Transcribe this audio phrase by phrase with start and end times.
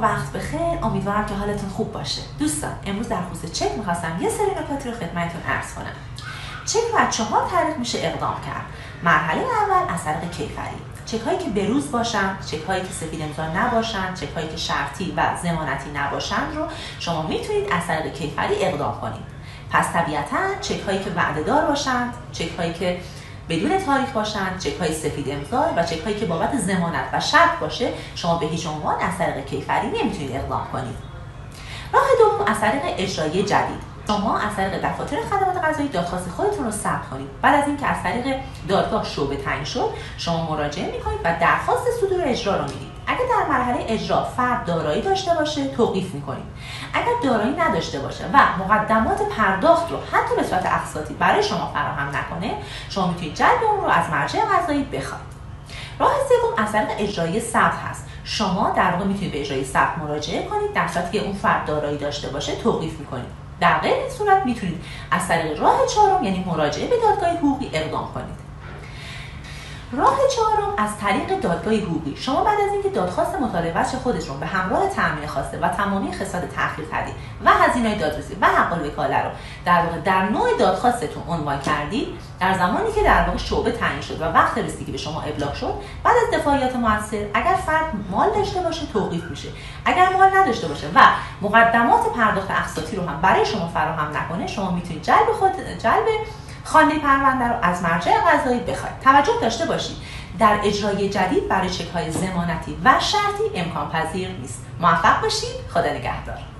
[0.00, 0.78] وقت بخیر.
[0.82, 2.22] امیدوارم که حالتون خوب باشه.
[2.38, 5.94] دوستان امروز در خصوص چک می‌خواستم یه سری نکاتی رو خدمتتون عرض کنم.
[6.66, 8.64] چک بر چهار طریق میشه اقدام کرد.
[9.02, 10.76] مرحله اول از طریق کیفری.
[11.06, 15.14] چک هایی که بروز باشن چک هایی که سفید امضا نباشن چک هایی که شرطی
[15.16, 16.66] و ضمانتی نباشند رو
[17.00, 19.34] شما می‌تونید از طریق کیفری اقدام کنید.
[19.70, 23.00] پس طبیعتا چک هایی که وعده دار باشند چک هایی که
[23.48, 27.58] بدون تاریخ باشند چک های سفید امضا و چک هایی که بابت ضمانت و شرط
[27.60, 30.96] باشه شما به هیچ عنوان از طریق کیفری نمی‌تونید اقدام کنید.
[31.92, 33.94] راه دوم از طریق اجرایی جدید.
[34.06, 37.28] شما از طریق دفاتر خدمات غذایی دادخواست خودتون رو ثبت کنید.
[37.42, 38.36] بعد از اینکه از طریق
[38.68, 42.93] دادگاه شعبه تعیین شد شما مراجعه می‌کنید و درخواست صدور اجرا رو می‌دید.
[43.06, 46.46] اگر در مرحله اجرا فرد دارایی داشته باشه توقیف می‌کنیم.
[46.94, 52.08] اگر دارایی نداشته باشه و مقدمات پرداخت رو حتی به صورت اقساطی برای شما فراهم
[52.08, 52.54] نکنه
[52.90, 55.34] شما می‌تونید جلب اون رو از مرجع قضایی بخواید.
[55.98, 58.06] راه سوم از طریق اجرایی ثبت هست.
[58.24, 61.98] شما در واقع می‌تونید به اجرایی ثبت مراجعه کنید در صورتی که اون فرد دارایی
[61.98, 63.44] داشته باشه توقیف می‌کنید.
[63.60, 68.12] در غیر این صورت می‌تونید از طریق راه چهارم یعنی مراجعه به دادگاه حقوقی اقدام
[68.14, 68.43] کنید.
[69.96, 72.16] راه چهارم از طریق دادگاه حقوقی.
[72.16, 76.84] شما بعد از اینکه دادخواست مطالبه خودتون به همراه تامین خواسته و تمامی خصال تأخیر
[76.92, 77.14] تدید
[77.44, 79.30] و هزینه دادرسی و حق وکاله رو
[79.64, 82.08] در واقع در نوع دادخواستتون عنوان کردید
[82.40, 85.74] در زمانی که در واقع شعبه تعیین شد و وقت رسیدگی به شما ابلاغ شد
[86.04, 89.48] بعد از دفاعیات موثر اگر فرد مال داشته باشه توقیف میشه.
[89.84, 91.00] اگر مال نداشته باشه و
[91.42, 96.06] مقدمات پرداخت اقساطی رو هم برای شما فراهم نکنه شما می‌تونید جلب خود جلب
[96.64, 99.00] خانه پرونده رو از مرجع قضایی بخواید.
[99.04, 99.96] توجه داشته باشید.
[100.38, 104.66] در اجرای جدید برای چک های زمانتی و شرطی امکان پذیر نیست.
[104.80, 105.56] موفق باشید.
[105.74, 106.53] خدا نگهدار.